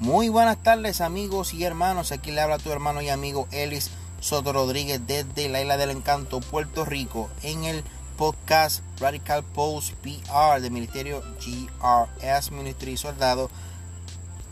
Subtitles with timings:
[0.00, 3.90] Muy buenas tardes amigos y hermanos, aquí le habla tu hermano y amigo Elis
[4.20, 7.82] Soto Rodríguez desde la Isla del Encanto, Puerto Rico, en el
[8.16, 13.50] podcast Radical Post PR del Ministerio GRS Ministry Soldado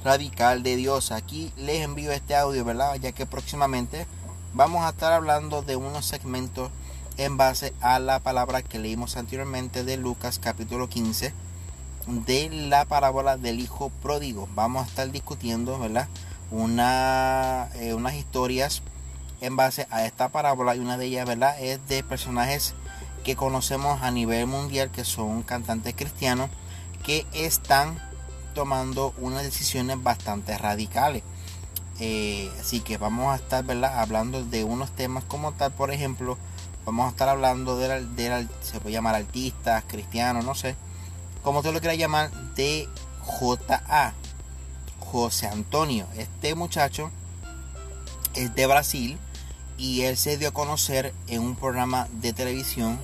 [0.03, 1.13] Radical de Dios.
[1.13, 2.97] Aquí les envío este audio, ¿verdad?
[2.97, 4.09] Ya que próximamente
[4.53, 6.73] vamos a estar hablando de unos segmentos
[7.19, 11.33] en base a la palabra que leímos anteriormente de Lucas capítulo 15
[12.07, 14.49] de la parábola del hijo pródigo.
[14.55, 16.09] Vamos a estar discutiendo, ¿verdad?
[16.51, 18.83] Una, eh, unas historias
[19.41, 21.61] en base a esta parábola y una de ellas, ¿verdad?
[21.61, 22.75] Es de personajes
[23.25, 26.49] que conocemos a nivel mundial que son cantantes cristianos
[27.05, 28.01] que están
[28.55, 31.23] tomando unas decisiones bastante radicales.
[31.99, 34.01] Eh, así que vamos a estar ¿verdad?
[34.01, 36.39] hablando de unos temas como tal, por ejemplo,
[36.85, 40.77] vamos a estar hablando de, de se puede llamar artistas, cristianos, no sé,
[41.47, 42.89] como usted lo quiera llamar, de
[43.25, 44.15] JA,
[44.99, 46.09] José Antonio.
[46.17, 47.13] Este muchacho
[48.35, 49.17] es de Brasil
[49.79, 52.99] y él se dio a conocer en un programa de televisión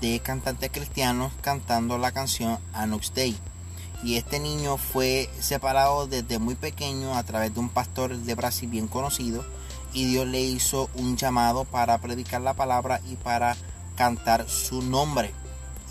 [0.00, 3.36] de cantantes cristianos cantando la canción Anux Day.
[4.02, 8.70] Y este niño fue separado desde muy pequeño a través de un pastor de Brasil
[8.70, 9.44] bien conocido
[9.92, 13.54] y Dios le hizo un llamado para predicar la palabra y para
[13.96, 15.34] cantar su nombre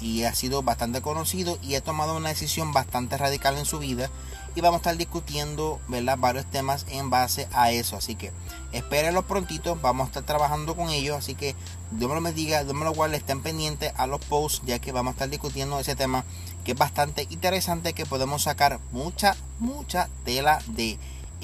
[0.01, 4.09] y ha sido bastante conocido y ha tomado una decisión bastante radical en su vida.
[4.55, 5.81] Y vamos a estar discutiendo
[6.17, 7.97] varios temas en base a eso.
[7.97, 8.31] Así que
[8.71, 11.17] espérenlo prontito vamos a estar trabajando con ellos.
[11.17, 11.55] Así que
[11.91, 14.91] Dios me lo diga Dios me lo guarde estén pendientes a los posts ya que
[14.91, 16.23] vamos a estar discutiendo ese tema
[16.63, 20.97] que es bastante interesante que podemos sacar mucha mucha tela de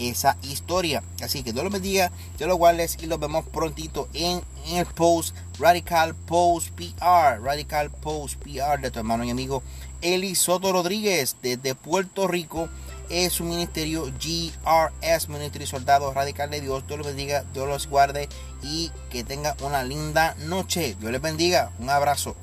[0.09, 1.03] esa historia.
[1.21, 5.35] Así que Dios los bendiga, Dios los guarde y los vemos prontito en, el post
[5.59, 9.63] Radical Post PR, Radical Post PR de tu hermano y amigo
[10.01, 12.69] Eli Soto Rodríguez desde Puerto Rico.
[13.09, 16.87] Es su ministerio GRS, Ministerio Soldado Radical de Dios.
[16.87, 18.29] Dios los bendiga, Dios los guarde
[18.63, 20.95] y que tenga una linda noche.
[20.97, 21.71] Dios les bendiga.
[21.79, 22.37] Un abrazo.